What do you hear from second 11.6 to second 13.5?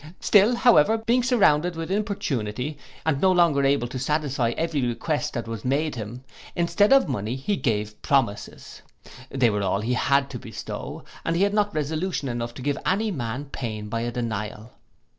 resolution enough to give any man